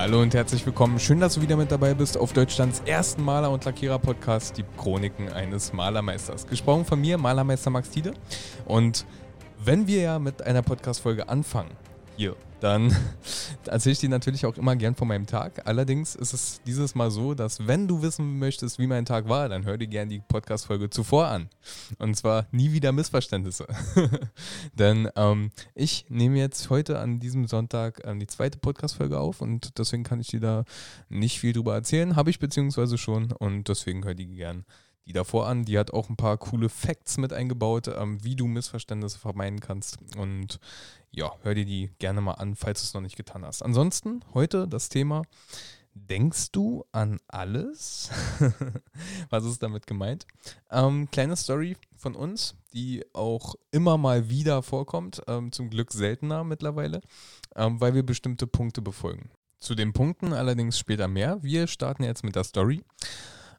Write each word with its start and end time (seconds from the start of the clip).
Hallo 0.00 0.22
und 0.22 0.32
herzlich 0.32 0.64
willkommen. 0.64 0.98
Schön, 0.98 1.20
dass 1.20 1.34
du 1.34 1.42
wieder 1.42 1.56
mit 1.56 1.70
dabei 1.70 1.92
bist 1.92 2.16
auf 2.16 2.32
Deutschlands 2.32 2.80
ersten 2.86 3.22
Maler- 3.22 3.50
und 3.50 3.66
Lackierer-Podcast, 3.66 4.56
die 4.56 4.64
Chroniken 4.78 5.28
eines 5.28 5.74
Malermeisters. 5.74 6.46
Gesprochen 6.46 6.86
von 6.86 6.98
mir, 7.02 7.18
Malermeister 7.18 7.68
Max 7.68 7.90
Tiede. 7.90 8.14
Und 8.64 9.04
wenn 9.62 9.86
wir 9.86 10.00
ja 10.00 10.18
mit 10.18 10.40
einer 10.40 10.62
Podcast-Folge 10.62 11.28
anfangen, 11.28 11.72
hier 12.16 12.34
dann 12.60 12.96
erzähle 13.68 13.92
ich 13.92 13.98
dir 13.98 14.08
natürlich 14.08 14.46
auch 14.46 14.56
immer 14.56 14.76
gern 14.76 14.94
von 14.94 15.08
meinem 15.08 15.26
Tag. 15.26 15.66
Allerdings 15.66 16.14
ist 16.14 16.32
es 16.32 16.60
dieses 16.66 16.94
Mal 16.94 17.10
so, 17.10 17.34
dass 17.34 17.66
wenn 17.66 17.88
du 17.88 18.02
wissen 18.02 18.38
möchtest, 18.38 18.78
wie 18.78 18.86
mein 18.86 19.04
Tag 19.04 19.28
war, 19.28 19.48
dann 19.48 19.64
hör 19.64 19.78
dir 19.78 19.86
gern 19.86 20.08
die 20.08 20.20
Podcast-Folge 20.20 20.90
zuvor 20.90 21.28
an. 21.28 21.48
Und 21.98 22.16
zwar 22.16 22.46
nie 22.52 22.72
wieder 22.72 22.92
Missverständnisse. 22.92 23.66
Denn 24.74 25.08
ähm, 25.16 25.50
ich 25.74 26.06
nehme 26.08 26.38
jetzt 26.38 26.70
heute 26.70 26.98
an 26.98 27.20
diesem 27.20 27.46
Sonntag 27.46 28.00
ähm, 28.04 28.18
die 28.18 28.26
zweite 28.26 28.58
Podcast-Folge 28.58 29.18
auf 29.18 29.40
und 29.40 29.78
deswegen 29.78 30.04
kann 30.04 30.20
ich 30.20 30.28
dir 30.28 30.40
da 30.40 30.64
nicht 31.08 31.40
viel 31.40 31.52
drüber 31.52 31.74
erzählen. 31.74 32.16
Habe 32.16 32.30
ich 32.30 32.38
beziehungsweise 32.38 32.98
schon 32.98 33.32
und 33.32 33.68
deswegen 33.68 34.04
hör 34.04 34.14
die 34.14 34.26
gern 34.26 34.64
die 35.06 35.12
davor 35.12 35.46
an. 35.46 35.64
Die 35.64 35.78
hat 35.78 35.92
auch 35.92 36.08
ein 36.08 36.16
paar 36.16 36.38
coole 36.38 36.68
Facts 36.68 37.18
mit 37.18 37.32
eingebaut, 37.32 37.88
ähm, 37.88 38.22
wie 38.22 38.36
du 38.36 38.46
Missverständnisse 38.46 39.18
vermeiden 39.18 39.60
kannst. 39.60 39.98
Und 40.16 40.60
ja, 41.10 41.32
hör 41.42 41.54
dir 41.54 41.64
die 41.64 41.90
gerne 41.98 42.20
mal 42.20 42.34
an, 42.34 42.54
falls 42.54 42.80
du 42.80 42.84
es 42.86 42.94
noch 42.94 43.00
nicht 43.00 43.16
getan 43.16 43.44
hast. 43.44 43.62
Ansonsten 43.62 44.20
heute 44.34 44.68
das 44.68 44.88
Thema. 44.88 45.22
Denkst 45.92 46.52
du 46.52 46.84
an 46.92 47.18
alles? 47.26 48.10
Was 49.30 49.44
ist 49.44 49.60
damit 49.62 49.88
gemeint? 49.88 50.24
Ähm, 50.70 51.10
kleine 51.10 51.34
Story 51.34 51.76
von 51.96 52.14
uns, 52.14 52.54
die 52.72 53.04
auch 53.12 53.56
immer 53.72 53.98
mal 53.98 54.30
wieder 54.30 54.62
vorkommt, 54.62 55.20
ähm, 55.26 55.50
zum 55.50 55.68
Glück 55.68 55.92
seltener 55.92 56.44
mittlerweile, 56.44 57.00
ähm, 57.56 57.80
weil 57.80 57.94
wir 57.94 58.04
bestimmte 58.04 58.46
Punkte 58.46 58.82
befolgen. 58.82 59.30
Zu 59.58 59.74
den 59.74 59.92
Punkten 59.92 60.32
allerdings 60.32 60.78
später 60.78 61.08
mehr. 61.08 61.42
Wir 61.42 61.66
starten 61.66 62.04
jetzt 62.04 62.22
mit 62.22 62.36
der 62.36 62.44
Story. 62.44 62.82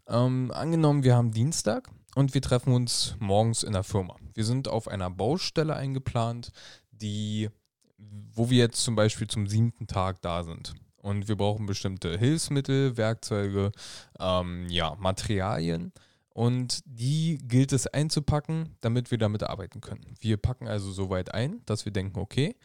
Ähm, 0.07 0.51
angenommen, 0.53 1.03
wir 1.03 1.15
haben 1.15 1.31
Dienstag 1.31 1.89
und 2.15 2.33
wir 2.33 2.41
treffen 2.41 2.73
uns 2.73 3.15
morgens 3.19 3.63
in 3.63 3.73
der 3.73 3.83
Firma. 3.83 4.15
Wir 4.33 4.45
sind 4.45 4.67
auf 4.67 4.87
einer 4.87 5.09
Baustelle 5.09 5.75
eingeplant, 5.75 6.51
die, 6.91 7.49
wo 7.97 8.49
wir 8.49 8.57
jetzt 8.57 8.83
zum 8.83 8.95
Beispiel 8.95 9.27
zum 9.27 9.47
siebten 9.47 9.87
Tag 9.87 10.21
da 10.21 10.43
sind. 10.43 10.73
Und 10.97 11.27
wir 11.27 11.35
brauchen 11.35 11.65
bestimmte 11.65 12.17
Hilfsmittel, 12.17 12.95
Werkzeuge, 12.97 13.71
ähm, 14.19 14.67
ja, 14.69 14.95
Materialien. 14.99 15.91
Und 16.33 16.81
die 16.85 17.39
gilt 17.39 17.73
es 17.73 17.87
einzupacken, 17.87 18.77
damit 18.81 19.11
wir 19.11 19.17
damit 19.17 19.43
arbeiten 19.43 19.81
können. 19.81 20.15
Wir 20.19 20.37
packen 20.37 20.67
also 20.67 20.91
so 20.91 21.09
weit 21.09 21.33
ein, 21.33 21.61
dass 21.65 21.85
wir 21.85 21.91
denken, 21.91 22.19
okay, 22.19 22.55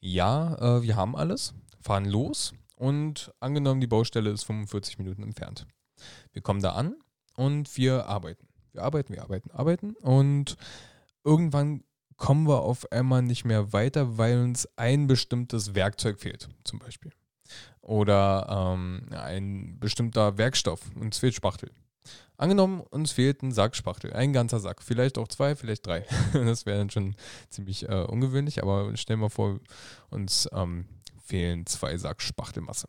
ja, 0.00 0.78
äh, 0.78 0.82
wir 0.82 0.96
haben 0.96 1.16
alles, 1.16 1.54
fahren 1.80 2.04
los 2.04 2.52
und 2.76 3.32
angenommen, 3.40 3.80
die 3.80 3.86
Baustelle 3.86 4.30
ist 4.30 4.44
45 4.44 4.98
Minuten 4.98 5.22
entfernt. 5.22 5.66
Wir 6.32 6.42
kommen 6.42 6.62
da 6.62 6.72
an 6.72 6.96
und 7.36 7.76
wir 7.76 8.06
arbeiten. 8.06 8.48
Wir 8.72 8.82
arbeiten, 8.82 9.14
wir 9.14 9.22
arbeiten, 9.22 9.50
arbeiten 9.52 9.94
und 10.02 10.56
irgendwann 11.22 11.84
kommen 12.16 12.46
wir 12.46 12.62
auf 12.62 12.90
einmal 12.92 13.22
nicht 13.22 13.44
mehr 13.44 13.72
weiter, 13.72 14.18
weil 14.18 14.40
uns 14.40 14.68
ein 14.76 15.06
bestimmtes 15.06 15.74
Werkzeug 15.74 16.20
fehlt, 16.20 16.48
zum 16.64 16.78
Beispiel. 16.78 17.12
Oder 17.80 18.74
ähm, 18.74 19.06
ein 19.12 19.78
bestimmter 19.78 20.38
Werkstoff, 20.38 20.80
uns 20.94 21.18
fehlt 21.18 21.34
Spachtel. 21.34 21.70
Angenommen, 22.36 22.80
uns 22.80 23.12
fehlt 23.12 23.42
ein 23.42 23.52
Sack 23.52 23.76
Spachtel, 23.76 24.12
ein 24.12 24.32
ganzer 24.32 24.58
Sack, 24.58 24.82
vielleicht 24.82 25.18
auch 25.18 25.28
zwei, 25.28 25.54
vielleicht 25.54 25.86
drei. 25.86 26.04
das 26.32 26.66
wäre 26.66 26.78
dann 26.78 26.90
schon 26.90 27.14
ziemlich 27.48 27.88
äh, 27.88 28.04
ungewöhnlich, 28.04 28.62
aber 28.62 28.96
stellen 28.96 29.20
wir 29.20 29.30
vor, 29.30 29.60
uns 30.10 30.48
ähm, 30.52 30.86
fehlen 31.24 31.66
zwei 31.66 31.96
Sack 31.96 32.22
Spachtelmasse. 32.22 32.88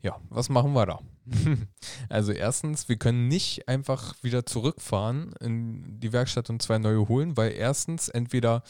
Ja, 0.00 0.20
was 0.28 0.48
machen 0.48 0.72
wir 0.74 0.86
da? 0.86 1.00
also 2.08 2.32
erstens, 2.32 2.88
wir 2.88 2.96
können 2.96 3.28
nicht 3.28 3.68
einfach 3.68 4.14
wieder 4.22 4.44
zurückfahren 4.44 5.32
in 5.40 6.00
die 6.00 6.12
Werkstatt 6.12 6.50
und 6.50 6.60
zwei 6.60 6.78
neue 6.78 7.08
holen, 7.08 7.36
weil 7.36 7.52
erstens 7.52 8.08
entweder 8.08 8.62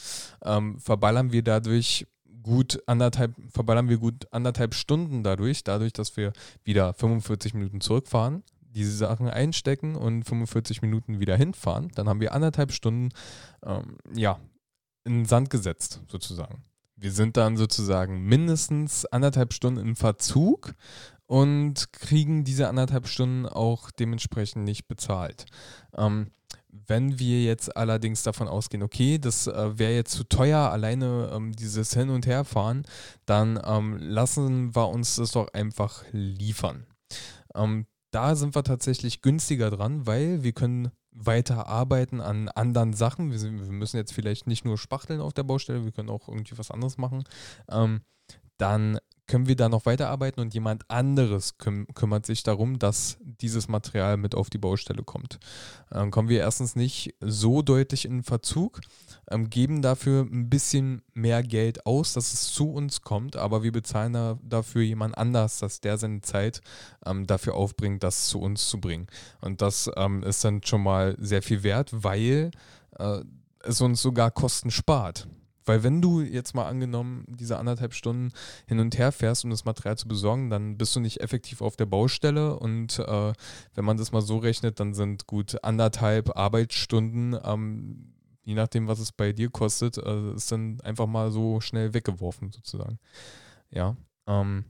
ähm, 0.43 0.78
verballern 0.78 1.33
wir 1.33 1.43
dadurch 1.43 2.06
gut 2.43 2.81
anderthalb, 2.87 3.34
verballern 3.50 3.88
wir 3.88 3.99
gut 3.99 4.28
anderthalb 4.31 4.75
Stunden 4.75 5.22
dadurch, 5.22 5.65
dadurch, 5.65 5.93
dass 5.93 6.16
wir 6.16 6.33
wieder 6.62 6.94
45 6.94 7.54
Minuten 7.54 7.81
zurückfahren, 7.81 8.44
diese 8.60 8.93
Sachen 8.93 9.28
einstecken 9.28 9.97
und 9.97 10.25
45 10.25 10.83
Minuten 10.83 11.21
wieder 11.21 11.37
hinfahren, 11.37 11.91
dann 11.94 12.09
haben 12.09 12.21
wir 12.21 12.34
anderthalb 12.34 12.72
Stunden 12.72 13.10
ähm, 13.65 13.97
ja, 14.15 14.38
in 15.04 15.15
den 15.15 15.25
Sand 15.27 15.50
gesetzt, 15.50 16.00
sozusagen. 16.09 16.62
Wir 17.04 17.12
sind 17.12 17.37
dann 17.37 17.59
sozusagen 17.59 18.22
mindestens 18.22 19.04
anderthalb 19.04 19.53
Stunden 19.53 19.78
im 19.78 19.94
Verzug 19.94 20.75
und 21.26 21.92
kriegen 21.92 22.44
diese 22.44 22.66
anderthalb 22.66 23.09
Stunden 23.09 23.44
auch 23.44 23.91
dementsprechend 23.91 24.65
nicht 24.65 24.88
bezahlt. 24.88 25.44
Ähm, 25.94 26.31
wenn 26.70 27.19
wir 27.19 27.44
jetzt 27.44 27.76
allerdings 27.76 28.22
davon 28.22 28.48
ausgehen, 28.48 28.82
okay, 28.82 29.19
das 29.19 29.47
äh, 29.47 29.78
wäre 29.78 29.92
jetzt 29.92 30.12
zu 30.12 30.25
teuer, 30.25 30.70
alleine 30.70 31.31
ähm, 31.34 31.53
dieses 31.53 31.92
Hin- 31.92 32.09
und 32.09 32.26
Herfahren, 32.26 32.87
dann 33.26 33.60
ähm, 33.62 33.98
lassen 33.98 34.75
wir 34.75 34.88
uns 34.88 35.16
das 35.16 35.32
doch 35.32 35.53
einfach 35.53 36.04
liefern. 36.10 36.86
Ähm, 37.54 37.84
da 38.12 38.34
sind 38.34 38.54
wir 38.54 38.62
tatsächlich 38.62 39.21
günstiger 39.21 39.71
dran, 39.71 40.06
weil 40.06 40.42
wir 40.42 40.53
können 40.53 40.91
weiter 41.14 41.66
arbeiten 41.69 42.20
an 42.20 42.48
anderen 42.48 42.92
Sachen. 42.92 43.30
Wir, 43.30 43.41
wir, 43.41 43.72
müssen 43.72 43.97
jetzt 43.97 44.12
vielleicht 44.12 44.47
nicht 44.47 44.64
nur 44.64 44.76
spachteln 44.76 45.20
auf 45.20 45.32
der 45.32 45.44
Baustelle, 45.44 45.84
wir 45.84 45.92
können 45.92 46.10
auch 46.10 46.28
irgendwie 46.28 46.58
was 46.58 46.70
anderes 46.70 46.98
machen. 46.98 47.25
Ähm, 47.70 48.02
dann 48.58 48.98
können 49.26 49.48
wir 49.48 49.56
da 49.56 49.68
noch 49.68 49.86
weiterarbeiten 49.86 50.40
und 50.40 50.52
jemand 50.52 50.88
anderes 50.90 51.56
küm 51.56 51.86
kümmert 51.94 52.26
sich 52.26 52.42
darum, 52.42 52.78
dass 52.78 53.16
dieses 53.22 53.68
Material 53.68 54.16
mit 54.16 54.34
auf 54.34 54.50
die 54.50 54.58
Baustelle 54.58 55.02
kommt. 55.02 55.38
Dann 55.90 56.10
kommen 56.10 56.28
wir 56.28 56.40
erstens 56.40 56.76
nicht 56.76 57.14
so 57.20 57.62
deutlich 57.62 58.04
in 58.04 58.22
Verzug, 58.22 58.80
ähm, 59.30 59.48
geben 59.48 59.80
dafür 59.80 60.22
ein 60.22 60.50
bisschen 60.50 61.02
mehr 61.14 61.42
Geld 61.42 61.86
aus, 61.86 62.12
dass 62.12 62.32
es 62.34 62.52
zu 62.52 62.70
uns 62.70 63.00
kommt, 63.00 63.36
aber 63.36 63.62
wir 63.62 63.72
bezahlen 63.72 64.12
da, 64.12 64.38
dafür 64.42 64.82
jemand 64.82 65.16
anders, 65.16 65.58
dass 65.58 65.80
der 65.80 65.96
seine 65.96 66.20
Zeit 66.20 66.60
ähm, 67.06 67.26
dafür 67.26 67.54
aufbringt, 67.54 68.02
das 68.02 68.28
zu 68.28 68.41
uns 68.41 68.68
zu 68.68 68.80
bringen. 68.80 69.06
Und 69.41 69.62
das 69.62 69.91
ähm, 69.96 70.22
ist 70.22 70.44
dann 70.44 70.62
schon 70.62 70.82
mal 70.82 71.16
sehr 71.18 71.42
viel 71.42 71.62
wert, 71.62 71.91
weil 71.92 72.50
äh, 72.98 73.20
es 73.60 73.80
uns 73.80 74.02
sogar 74.02 74.30
Kosten 74.30 74.70
spart. 74.70 75.26
Weil 75.64 75.82
wenn 75.82 76.02
du 76.02 76.20
jetzt 76.20 76.54
mal 76.54 76.66
angenommen 76.66 77.25
diese 77.28 77.58
anderthalb 77.58 77.94
Stunden 77.94 78.32
hin 78.66 78.80
und 78.80 78.98
her 78.98 79.12
fährst, 79.12 79.44
um 79.44 79.50
das 79.50 79.64
Material 79.64 79.97
zu 79.97 80.08
besorgen, 80.08 80.50
dann 80.50 80.76
bist 80.76 80.94
du 80.94 81.00
nicht 81.00 81.20
effektiv 81.20 81.62
auf 81.62 81.76
der 81.76 81.86
Baustelle 81.86 82.58
und 82.58 82.98
äh, 82.98 83.32
wenn 83.74 83.84
man 83.84 83.97
das 83.97 84.12
mal 84.12 84.22
so 84.22 84.38
rechnet, 84.38 84.80
dann 84.80 84.94
sind 84.94 85.26
gut 85.26 85.62
anderthalb 85.64 86.36
Arbeitsstunden, 86.36 87.38
ähm, 87.44 88.14
je 88.44 88.54
nachdem, 88.54 88.88
was 88.88 88.98
es 88.98 89.12
bei 89.12 89.32
dir 89.32 89.50
kostet, 89.50 89.98
äh, 89.98 90.34
ist 90.34 90.53
dann 90.53 90.80
einfach 90.82 91.06
mal 91.06 91.30
so 91.30 91.60
schnell 91.60 91.94
weggeworfen 91.94 92.53
sozusagen. 92.53 92.98
Ja. 93.70 93.97
Ähm, 94.26 94.64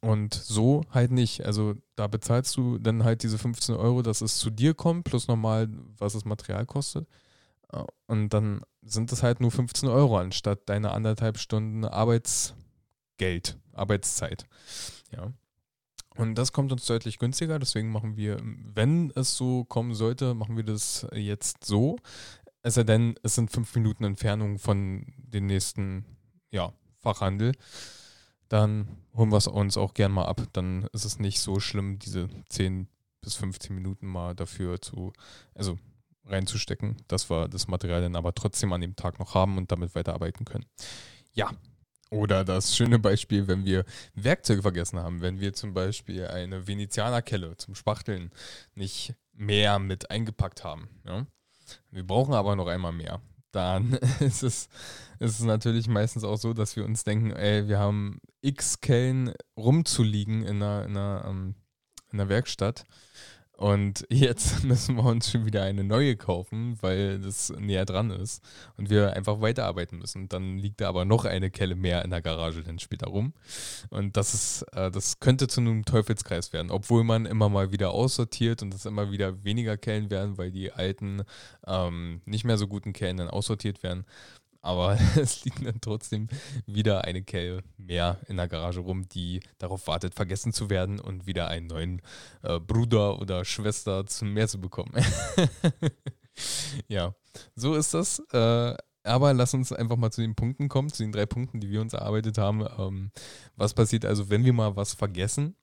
und 0.00 0.32
so 0.32 0.82
halt 0.90 1.10
nicht. 1.10 1.44
Also 1.44 1.74
da 1.94 2.06
bezahlst 2.06 2.56
du 2.56 2.78
dann 2.78 3.04
halt 3.04 3.22
diese 3.22 3.38
15 3.38 3.74
Euro, 3.74 4.00
dass 4.02 4.22
es 4.22 4.38
zu 4.38 4.50
dir 4.50 4.72
kommt, 4.72 5.04
plus 5.04 5.28
nochmal, 5.28 5.68
was 5.98 6.14
das 6.14 6.24
Material 6.24 6.64
kostet. 6.64 7.06
Äh, 7.72 7.84
und 8.06 8.30
dann 8.30 8.62
sind 8.82 9.12
es 9.12 9.22
halt 9.22 9.40
nur 9.40 9.50
15 9.50 9.88
Euro 9.88 10.18
anstatt 10.18 10.68
deine 10.68 10.92
anderthalb 10.92 11.38
Stunden 11.38 11.84
Arbeitsgeld, 11.84 13.58
Arbeitszeit. 13.72 14.46
Ja. 15.12 15.32
Und 16.16 16.34
das 16.36 16.52
kommt 16.52 16.72
uns 16.72 16.86
deutlich 16.86 17.18
günstiger, 17.18 17.58
deswegen 17.58 17.90
machen 17.90 18.16
wir, 18.16 18.38
wenn 18.42 19.12
es 19.14 19.36
so 19.36 19.64
kommen 19.64 19.94
sollte, 19.94 20.34
machen 20.34 20.56
wir 20.56 20.64
das 20.64 21.06
jetzt 21.14 21.64
so. 21.64 21.96
Es 22.62 22.74
sei 22.74 22.82
denn, 22.82 23.14
es 23.22 23.36
sind 23.36 23.50
fünf 23.50 23.74
Minuten 23.74 24.04
Entfernung 24.04 24.58
von 24.58 25.06
dem 25.16 25.46
nächsten 25.46 26.04
ja, 26.50 26.72
Fachhandel. 26.98 27.52
Dann 28.48 28.88
holen 29.14 29.30
wir 29.30 29.38
es 29.38 29.46
uns 29.46 29.76
auch 29.76 29.94
gern 29.94 30.12
mal 30.12 30.26
ab. 30.26 30.42
Dann 30.52 30.88
ist 30.92 31.04
es 31.04 31.18
nicht 31.18 31.40
so 31.40 31.60
schlimm, 31.60 31.98
diese 31.98 32.28
10 32.48 32.88
bis 33.22 33.36
15 33.36 33.74
Minuten 33.74 34.06
mal 34.06 34.34
dafür 34.34 34.80
zu, 34.80 35.12
also 35.54 35.78
reinzustecken, 36.24 36.96
dass 37.08 37.30
wir 37.30 37.48
das 37.48 37.68
Material 37.68 38.02
dann 38.02 38.16
aber 38.16 38.34
trotzdem 38.34 38.72
an 38.72 38.80
dem 38.80 38.96
Tag 38.96 39.18
noch 39.18 39.34
haben 39.34 39.58
und 39.58 39.72
damit 39.72 39.94
weiterarbeiten 39.94 40.44
können. 40.44 40.66
Ja. 41.32 41.50
Oder 42.12 42.44
das 42.44 42.76
schöne 42.76 42.98
Beispiel, 42.98 43.46
wenn 43.46 43.64
wir 43.64 43.84
Werkzeuge 44.14 44.62
vergessen 44.62 44.98
haben, 44.98 45.20
wenn 45.20 45.38
wir 45.38 45.52
zum 45.52 45.74
Beispiel 45.74 46.26
eine 46.26 46.66
Venezianerkelle 46.66 47.56
zum 47.56 47.76
Spachteln 47.76 48.30
nicht 48.74 49.14
mehr 49.32 49.78
mit 49.78 50.10
eingepackt 50.10 50.64
haben. 50.64 50.88
Ja? 51.06 51.26
Wir 51.92 52.04
brauchen 52.04 52.34
aber 52.34 52.56
noch 52.56 52.66
einmal 52.66 52.92
mehr. 52.92 53.20
Dann 53.52 53.92
ist 54.20 54.42
es, 54.42 54.68
ist 55.20 55.38
es 55.38 55.42
natürlich 55.42 55.86
meistens 55.86 56.24
auch 56.24 56.36
so, 56.36 56.52
dass 56.52 56.74
wir 56.74 56.84
uns 56.84 57.04
denken, 57.04 57.30
ey, 57.30 57.68
wir 57.68 57.78
haben 57.78 58.20
x 58.40 58.80
Kellen 58.80 59.32
rumzuliegen 59.56 60.42
in 60.42 60.62
einer, 60.62 60.84
in 60.84 60.96
einer, 60.96 61.24
ähm, 61.28 61.54
in 62.12 62.20
einer 62.20 62.28
Werkstatt 62.28 62.84
Und 63.60 64.06
jetzt 64.08 64.64
müssen 64.64 64.96
wir 64.96 65.04
uns 65.04 65.30
schon 65.30 65.44
wieder 65.44 65.62
eine 65.64 65.84
neue 65.84 66.16
kaufen, 66.16 66.78
weil 66.80 67.18
das 67.18 67.50
näher 67.58 67.84
dran 67.84 68.10
ist 68.10 68.42
und 68.78 68.88
wir 68.88 69.12
einfach 69.14 69.42
weiterarbeiten 69.42 69.98
müssen. 69.98 70.30
Dann 70.30 70.56
liegt 70.56 70.80
da 70.80 70.88
aber 70.88 71.04
noch 71.04 71.26
eine 71.26 71.50
Kelle 71.50 71.74
mehr 71.74 72.02
in 72.02 72.10
der 72.10 72.22
Garage 72.22 72.62
dann 72.62 72.78
später 72.78 73.08
rum. 73.08 73.34
Und 73.90 74.16
das 74.16 74.32
ist, 74.32 74.62
äh, 74.72 74.90
das 74.90 75.20
könnte 75.20 75.46
zu 75.46 75.60
einem 75.60 75.84
Teufelskreis 75.84 76.54
werden, 76.54 76.70
obwohl 76.70 77.04
man 77.04 77.26
immer 77.26 77.50
mal 77.50 77.70
wieder 77.70 77.90
aussortiert 77.90 78.62
und 78.62 78.72
es 78.72 78.86
immer 78.86 79.10
wieder 79.10 79.44
weniger 79.44 79.76
Kellen 79.76 80.10
werden, 80.10 80.38
weil 80.38 80.50
die 80.50 80.72
alten, 80.72 81.24
ähm, 81.66 82.22
nicht 82.24 82.44
mehr 82.44 82.56
so 82.56 82.66
guten 82.66 82.94
Kellen 82.94 83.18
dann 83.18 83.28
aussortiert 83.28 83.82
werden. 83.82 84.06
Aber 84.62 84.98
es 85.16 85.44
liegt 85.44 85.64
dann 85.64 85.80
trotzdem 85.80 86.28
wieder 86.66 87.04
eine 87.04 87.22
Kelle 87.22 87.62
mehr 87.76 88.18
in 88.28 88.36
der 88.36 88.48
Garage 88.48 88.80
rum, 88.80 89.08
die 89.08 89.40
darauf 89.58 89.86
wartet, 89.86 90.14
vergessen 90.14 90.52
zu 90.52 90.70
werden 90.70 91.00
und 91.00 91.26
wieder 91.26 91.48
einen 91.48 91.66
neuen 91.66 92.02
äh, 92.42 92.60
Bruder 92.60 93.20
oder 93.20 93.44
Schwester 93.44 94.06
zum 94.06 94.32
Meer 94.32 94.48
zu 94.48 94.60
bekommen. 94.60 94.92
ja, 96.88 97.14
so 97.54 97.74
ist 97.74 97.94
das. 97.94 98.20
Äh, 98.32 98.74
aber 99.02 99.32
lass 99.32 99.54
uns 99.54 99.72
einfach 99.72 99.96
mal 99.96 100.10
zu 100.10 100.20
den 100.20 100.34
Punkten 100.34 100.68
kommen, 100.68 100.90
zu 100.90 101.02
den 101.02 101.12
drei 101.12 101.24
Punkten, 101.24 101.60
die 101.60 101.70
wir 101.70 101.80
uns 101.80 101.94
erarbeitet 101.94 102.36
haben. 102.36 102.66
Ähm, 102.78 103.10
was 103.56 103.72
passiert 103.72 104.04
also, 104.04 104.28
wenn 104.28 104.44
wir 104.44 104.52
mal 104.52 104.76
was 104.76 104.92
vergessen? 104.92 105.56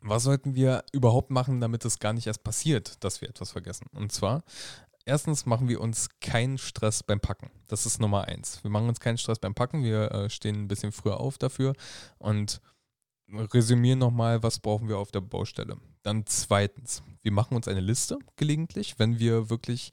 Was 0.00 0.24
sollten 0.24 0.54
wir 0.54 0.84
überhaupt 0.92 1.30
machen, 1.30 1.60
damit 1.60 1.84
es 1.84 2.00
gar 2.00 2.12
nicht 2.12 2.26
erst 2.26 2.42
passiert, 2.42 3.04
dass 3.04 3.20
wir 3.20 3.28
etwas 3.28 3.52
vergessen? 3.52 3.86
Und 3.92 4.10
zwar 4.10 4.42
erstens 5.04 5.46
machen 5.46 5.68
wir 5.68 5.80
uns 5.80 6.08
keinen 6.20 6.58
Stress 6.58 7.02
beim 7.02 7.20
Packen. 7.20 7.50
Das 7.68 7.86
ist 7.86 8.00
Nummer 8.00 8.24
eins. 8.24 8.62
Wir 8.62 8.70
machen 8.70 8.88
uns 8.88 9.00
keinen 9.00 9.18
Stress 9.18 9.38
beim 9.38 9.54
Packen. 9.54 9.82
Wir 9.82 10.10
äh, 10.12 10.30
stehen 10.30 10.62
ein 10.62 10.68
bisschen 10.68 10.92
früher 10.92 11.20
auf 11.20 11.38
dafür 11.38 11.74
und 12.18 12.60
resümieren 13.32 13.98
nochmal, 13.98 14.42
was 14.42 14.58
brauchen 14.58 14.88
wir 14.88 14.98
auf 14.98 15.10
der 15.10 15.20
Baustelle. 15.20 15.76
Dann 16.02 16.26
zweitens, 16.26 17.02
wir 17.22 17.32
machen 17.32 17.56
uns 17.56 17.68
eine 17.68 17.80
Liste 17.80 18.18
gelegentlich, 18.36 18.98
wenn 18.98 19.18
wir 19.18 19.48
wirklich 19.48 19.92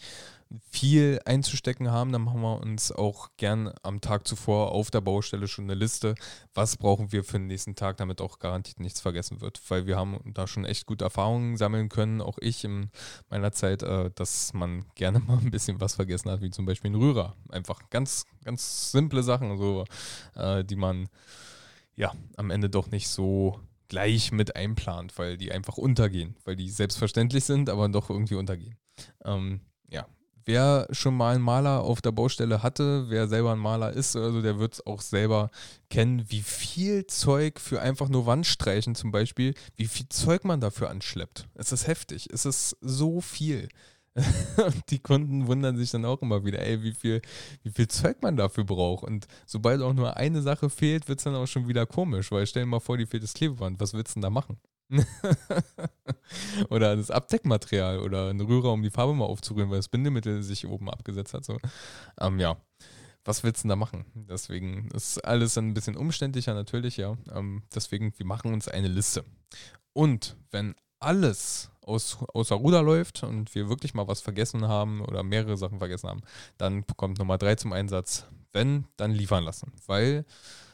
viel 0.71 1.19
einzustecken 1.25 1.91
haben, 1.91 2.11
dann 2.11 2.23
machen 2.23 2.41
wir 2.41 2.59
uns 2.59 2.91
auch 2.91 3.29
gern 3.37 3.71
am 3.83 4.01
Tag 4.01 4.27
zuvor 4.27 4.71
auf 4.71 4.89
der 4.89 5.01
Baustelle 5.01 5.47
schon 5.47 5.65
eine 5.65 5.75
Liste, 5.75 6.15
was 6.55 6.77
brauchen 6.77 7.11
wir 7.11 7.23
für 7.23 7.37
den 7.37 7.47
nächsten 7.47 7.75
Tag, 7.75 7.97
damit 7.97 8.19
auch 8.19 8.39
garantiert 8.39 8.79
nichts 8.79 8.99
vergessen 8.99 9.41
wird. 9.41 9.61
Weil 9.69 9.85
wir 9.85 9.97
haben 9.97 10.19
da 10.33 10.47
schon 10.47 10.65
echt 10.65 10.87
gute 10.87 11.05
Erfahrungen 11.05 11.55
sammeln 11.57 11.89
können, 11.89 12.21
auch 12.21 12.37
ich 12.39 12.63
in 12.63 12.89
meiner 13.29 13.51
Zeit, 13.51 13.83
äh, 13.83 14.09
dass 14.15 14.53
man 14.53 14.85
gerne 14.95 15.19
mal 15.27 15.37
ein 15.37 15.51
bisschen 15.51 15.79
was 15.81 15.95
vergessen 15.95 16.31
hat, 16.31 16.41
wie 16.41 16.49
zum 16.49 16.65
Beispiel 16.65 16.91
ein 16.91 16.95
Rührer. 16.95 17.35
Einfach 17.49 17.81
ganz, 17.91 18.25
ganz 18.43 18.91
simple 18.91 19.21
Sachen, 19.21 19.57
so, 19.57 19.85
äh, 20.35 20.63
die 20.63 20.75
man 20.75 21.09
ja 21.95 22.13
am 22.37 22.49
Ende 22.49 22.69
doch 22.69 22.89
nicht 22.89 23.09
so 23.09 23.59
gleich 23.87 24.31
mit 24.31 24.55
einplant, 24.55 25.17
weil 25.17 25.37
die 25.37 25.51
einfach 25.51 25.77
untergehen, 25.77 26.35
weil 26.45 26.55
die 26.55 26.69
selbstverständlich 26.69 27.43
sind, 27.43 27.69
aber 27.69 27.89
doch 27.89 28.09
irgendwie 28.09 28.35
untergehen. 28.35 28.77
Ähm, 29.25 29.61
ja, 29.89 30.07
wer 30.49 30.87
schon 30.89 31.15
mal 31.15 31.35
einen 31.35 31.43
Maler 31.43 31.81
auf 31.81 32.01
der 32.01 32.11
Baustelle 32.11 32.63
hatte, 32.63 33.05
wer 33.09 33.27
selber 33.27 33.51
ein 33.51 33.59
Maler 33.59 33.93
ist, 33.93 34.15
also 34.15 34.41
der 34.41 34.57
wird 34.57 34.73
es 34.73 34.85
auch 34.87 34.99
selber 34.99 35.51
kennen, 35.91 36.25
wie 36.29 36.41
viel 36.41 37.05
Zeug 37.05 37.59
für 37.59 37.81
einfach 37.81 38.09
nur 38.09 38.25
Wandstreichen 38.25 38.95
zum 38.95 39.11
Beispiel, 39.11 39.53
wie 39.75 39.85
viel 39.85 40.09
Zeug 40.09 40.45
man 40.45 40.59
dafür 40.59 40.89
anschleppt. 40.89 41.47
Es 41.53 41.71
ist 41.71 41.85
heftig, 41.85 42.29
es 42.33 42.45
ist 42.45 42.75
so 42.81 43.21
viel. 43.21 43.69
Und 44.57 44.89
die 44.89 44.97
Kunden 44.97 45.45
wundern 45.45 45.77
sich 45.77 45.91
dann 45.91 46.03
auch 46.03 46.19
immer 46.23 46.43
wieder, 46.43 46.65
ey, 46.65 46.81
wie 46.81 46.93
viel, 46.93 47.21
wie 47.61 47.69
viel 47.69 47.87
Zeug 47.87 48.23
man 48.23 48.35
dafür 48.35 48.63
braucht. 48.63 49.03
Und 49.03 49.27
sobald 49.45 49.83
auch 49.83 49.93
nur 49.93 50.17
eine 50.17 50.41
Sache 50.41 50.71
fehlt, 50.71 51.07
wird 51.07 51.19
es 51.19 51.25
dann 51.25 51.35
auch 51.35 51.45
schon 51.45 51.67
wieder 51.67 51.85
komisch, 51.85 52.31
weil 52.31 52.47
stell 52.47 52.63
dir 52.63 52.69
mal 52.69 52.79
vor, 52.79 52.97
die 52.97 53.05
fehlt 53.05 53.21
das 53.21 53.35
Klebeband, 53.35 53.79
was 53.79 53.93
willst 53.93 54.11
du 54.11 54.13
denn 54.15 54.23
da 54.23 54.31
machen? 54.31 54.57
oder 56.69 56.95
das 56.95 57.11
Abdeckmaterial 57.11 57.99
oder 57.99 58.29
ein 58.29 58.41
Rührer, 58.41 58.71
um 58.71 58.81
die 58.81 58.89
Farbe 58.89 59.13
mal 59.13 59.25
aufzurühren, 59.25 59.69
weil 59.69 59.77
das 59.77 59.89
Bindemittel 59.89 60.43
sich 60.43 60.67
oben 60.67 60.89
abgesetzt 60.89 61.33
hat. 61.33 61.45
So. 61.45 61.57
Ähm, 62.19 62.39
ja, 62.39 62.57
was 63.23 63.43
willst 63.43 63.63
du 63.63 63.67
denn 63.67 63.69
da 63.69 63.75
machen? 63.75 64.05
Deswegen 64.15 64.89
ist 64.91 65.23
alles 65.25 65.57
ein 65.57 65.73
bisschen 65.73 65.95
umständlicher 65.95 66.53
natürlich, 66.53 66.97
ja. 66.97 67.17
Ähm, 67.33 67.63
deswegen, 67.73 68.13
wir 68.17 68.25
machen 68.25 68.53
uns 68.53 68.67
eine 68.67 68.87
Liste. 68.87 69.23
Und 69.93 70.35
wenn 70.51 70.75
alles 70.99 71.71
aus, 71.81 72.17
außer 72.33 72.55
Ruder 72.55 72.81
läuft 72.81 73.23
und 73.23 73.53
wir 73.55 73.69
wirklich 73.69 73.93
mal 73.93 74.07
was 74.07 74.21
vergessen 74.21 74.67
haben 74.67 75.01
oder 75.01 75.23
mehrere 75.23 75.57
Sachen 75.57 75.79
vergessen 75.79 76.09
haben, 76.09 76.21
dann 76.57 76.85
kommt 76.97 77.19
Nummer 77.19 77.37
drei 77.37 77.55
zum 77.55 77.73
Einsatz. 77.73 78.25
Wenn, 78.51 78.85
dann 78.97 79.11
liefern 79.11 79.43
lassen. 79.43 79.73
Weil 79.85 80.25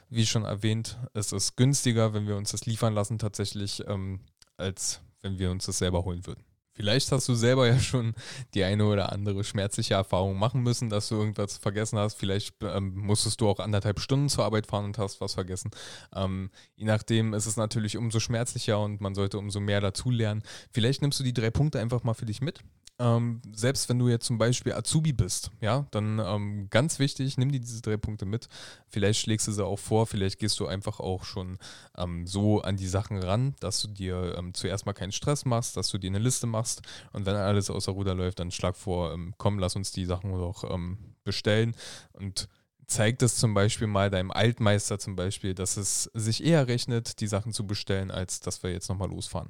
wie 0.09 0.25
schon 0.25 0.45
erwähnt, 0.45 0.97
es 1.13 1.31
ist 1.31 1.55
günstiger, 1.55 2.13
wenn 2.13 2.27
wir 2.27 2.37
uns 2.37 2.51
das 2.51 2.65
liefern 2.65 2.93
lassen 2.93 3.19
tatsächlich, 3.19 3.83
ähm, 3.87 4.21
als 4.57 5.01
wenn 5.21 5.39
wir 5.39 5.51
uns 5.51 5.65
das 5.65 5.77
selber 5.77 6.05
holen 6.05 6.25
würden. 6.25 6.43
Vielleicht 6.75 7.09
hast 7.13 7.29
du 7.29 7.35
selber 7.35 7.67
ja 7.67 7.79
schon 7.79 8.13
die 8.53 8.65
eine 8.65 8.85
oder 8.85 9.13
andere 9.13 9.45
schmerzliche 9.45 9.93
Erfahrung 9.93 10.37
machen 10.37 10.61
müssen, 10.61 10.89
dass 10.89 11.07
du 11.07 11.15
irgendwas 11.15 11.57
vergessen 11.57 11.97
hast. 11.97 12.15
Vielleicht 12.15 12.53
ähm, 12.61 12.93
musstest 12.95 13.39
du 13.39 13.47
auch 13.47 13.59
anderthalb 13.59 14.01
Stunden 14.01 14.27
zur 14.27 14.43
Arbeit 14.43 14.67
fahren 14.67 14.83
und 14.83 14.97
hast 14.97 15.21
was 15.21 15.35
vergessen. 15.35 15.71
Ähm, 16.13 16.49
je 16.75 16.85
nachdem 16.85 17.33
ist 17.33 17.45
es 17.45 17.55
natürlich 17.55 17.95
umso 17.95 18.19
schmerzlicher 18.19 18.77
und 18.81 18.99
man 18.99 19.15
sollte 19.15 19.37
umso 19.37 19.61
mehr 19.61 19.79
dazulernen. 19.79 20.43
Vielleicht 20.69 21.01
nimmst 21.01 21.17
du 21.17 21.23
die 21.23 21.33
drei 21.33 21.49
Punkte 21.49 21.79
einfach 21.79 22.03
mal 22.03 22.13
für 22.13 22.25
dich 22.25 22.41
mit 22.41 22.59
ähm, 22.97 23.41
selbst 23.53 23.89
wenn 23.89 23.99
du 23.99 24.07
jetzt 24.07 24.25
zum 24.25 24.37
Beispiel 24.37 24.73
Azubi 24.73 25.11
bist, 25.11 25.51
ja, 25.59 25.85
dann 25.91 26.19
ähm, 26.19 26.67
ganz 26.69 26.99
wichtig, 26.99 27.37
nimm 27.37 27.51
dir 27.51 27.59
diese 27.59 27.81
drei 27.81 27.97
Punkte 27.97 28.25
mit. 28.25 28.47
Vielleicht 28.87 29.19
schlägst 29.19 29.47
du 29.47 29.51
sie 29.51 29.65
auch 29.65 29.79
vor, 29.79 30.05
vielleicht 30.07 30.39
gehst 30.39 30.59
du 30.59 30.67
einfach 30.67 30.99
auch 30.99 31.25
schon 31.25 31.57
ähm, 31.97 32.25
so 32.25 32.61
an 32.61 32.77
die 32.77 32.87
Sachen 32.87 33.17
ran, 33.17 33.55
dass 33.59 33.81
du 33.81 33.89
dir 33.89 34.35
ähm, 34.37 34.53
zuerst 34.53 34.85
mal 34.85 34.93
keinen 34.93 35.11
Stress 35.11 35.45
machst, 35.45 35.75
dass 35.75 35.89
du 35.89 35.97
dir 35.97 36.09
eine 36.09 36.19
Liste 36.19 36.47
machst 36.47 36.81
und 37.11 37.25
wenn 37.25 37.35
alles 37.35 37.69
außer 37.69 37.91
Ruder 37.91 38.15
läuft, 38.15 38.39
dann 38.39 38.51
schlag 38.51 38.75
vor, 38.77 39.13
ähm, 39.13 39.33
komm, 39.37 39.59
lass 39.59 39.75
uns 39.75 39.91
die 39.91 40.05
Sachen 40.05 40.31
doch 40.31 40.63
ähm, 40.69 40.97
bestellen 41.23 41.75
und 42.13 42.47
zeigt 42.87 43.21
es 43.21 43.35
zum 43.37 43.53
Beispiel 43.53 43.87
mal 43.87 44.09
deinem 44.09 44.31
Altmeister 44.31 44.99
zum 44.99 45.15
Beispiel, 45.15 45.53
dass 45.53 45.77
es 45.77 46.03
sich 46.13 46.43
eher 46.43 46.67
rechnet, 46.67 47.19
die 47.19 47.27
Sachen 47.27 47.53
zu 47.53 47.65
bestellen, 47.65 48.11
als 48.11 48.39
dass 48.39 48.63
wir 48.63 48.71
jetzt 48.71 48.89
nochmal 48.89 49.09
losfahren. 49.09 49.49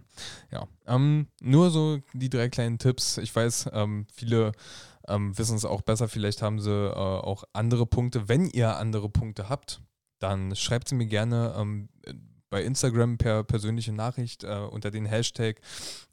Ja, 0.52 0.68
ähm, 0.88 1.28
nur 1.42 1.70
so 1.70 2.00
die 2.14 2.30
drei 2.30 2.50
kleinen 2.50 2.80
Tipps. 2.80 3.18
Ich 3.18 3.36
weiß, 3.36 3.70
ähm, 3.74 4.08
viele 4.14 4.52
ähm, 5.08 5.38
wissen 5.38 5.58
es 5.58 5.66
auch 5.66 5.82
besser. 5.82 6.08
Vielleicht 6.08 6.42
haben 6.42 6.60
sie 6.60 6.72
äh, 6.72 6.94
auch 6.94 7.44
andere 7.54 7.86
Punkte. 7.86 8.28
Wenn 8.28 8.48
ihr 8.48 8.78
andere 8.78 9.10
Punkte 9.10 9.50
habt, 9.50 9.82
dann 10.20 10.56
schreibt 10.56 10.88
sie 10.88 10.96
mir 10.96 11.08
gerne 11.08 11.56
ähm, 11.58 11.90
bei 12.50 12.64
Instagram 12.64 13.18
per 13.18 13.44
persönliche 13.44 13.92
Nachricht 13.92 14.44
äh, 14.44 14.68
unter 14.70 14.92
den 14.92 15.06
Hashtag 15.06 15.60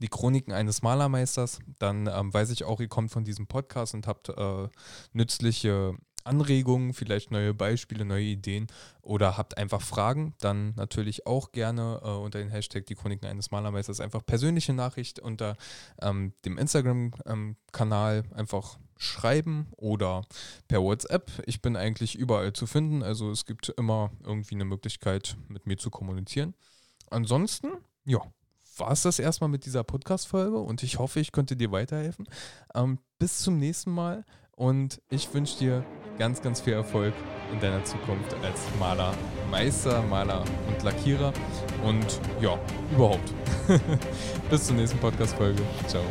die 0.00 0.08
Chroniken 0.08 0.52
eines 0.52 0.82
Malermeisters. 0.82 1.60
Dann 1.78 2.08
ähm, 2.12 2.34
weiß 2.34 2.50
ich 2.50 2.64
auch, 2.64 2.80
ihr 2.80 2.88
kommt 2.88 3.12
von 3.12 3.24
diesem 3.24 3.46
Podcast 3.46 3.94
und 3.94 4.06
habt 4.06 4.28
äh, 4.28 4.69
nützliche 5.12 5.94
Anregungen, 6.24 6.94
vielleicht 6.94 7.30
neue 7.30 7.54
Beispiele, 7.54 8.04
neue 8.04 8.24
Ideen 8.24 8.66
oder 9.00 9.36
habt 9.36 9.58
einfach 9.58 9.80
Fragen, 9.80 10.34
dann 10.40 10.74
natürlich 10.76 11.26
auch 11.26 11.52
gerne 11.52 12.00
äh, 12.02 12.08
unter 12.08 12.38
den 12.38 12.50
Hashtag 12.50 12.86
die 12.86 12.94
Chroniken 12.94 13.29
eines 13.29 13.50
Malermeisters 13.50 14.00
einfach 14.00 14.24
persönliche 14.24 14.72
Nachricht 14.72 15.19
unter 15.19 15.56
ähm, 16.00 16.32
dem 16.44 16.58
Instagram-Kanal 16.58 18.24
ähm, 18.24 18.32
einfach 18.36 18.79
schreiben 18.96 19.69
oder 19.76 20.24
per 20.69 20.82
WhatsApp. 20.82 21.31
Ich 21.46 21.60
bin 21.60 21.76
eigentlich 21.76 22.14
überall 22.14 22.52
zu 22.52 22.67
finden, 22.67 23.02
also 23.02 23.31
es 23.31 23.44
gibt 23.46 23.69
immer 23.70 24.10
irgendwie 24.24 24.55
eine 24.55 24.64
Möglichkeit, 24.64 25.36
mit 25.48 25.67
mir 25.67 25.76
zu 25.76 25.91
kommunizieren. 25.91 26.55
Ansonsten, 27.10 27.69
ja, 28.05 28.20
war 28.79 28.93
es 28.93 29.02
das 29.02 29.19
erstmal 29.19 29.50
mit 29.50 29.67
dieser 29.67 29.84
Podcast-Folge 29.84 30.58
und 30.58 30.82
ich 30.82 30.98
hoffe, 30.98 31.20
ich 31.20 31.32
konnte 31.32 31.56
dir 31.56 31.72
weiterhelfen. 31.72 32.26
Ähm, 32.74 32.98
bis 33.19 33.38
zum 33.38 33.58
nächsten 33.58 33.93
Mal. 33.93 34.24
Und 34.55 35.00
ich 35.08 35.32
wünsche 35.32 35.58
dir 35.58 35.84
ganz, 36.19 36.42
ganz 36.42 36.60
viel 36.60 36.74
Erfolg 36.74 37.14
in 37.52 37.60
deiner 37.60 37.84
Zukunft 37.84 38.34
als 38.42 38.60
Maler, 38.78 39.12
Meister, 39.50 40.02
Maler 40.02 40.44
und 40.69 40.82
Lackierer. 40.82 41.32
Und 41.84 42.20
ja, 42.40 42.58
überhaupt. 42.92 43.32
Bis 44.50 44.66
zur 44.66 44.76
nächsten 44.76 44.98
Podcast-Folge. 44.98 45.62
Ciao. 45.86 46.02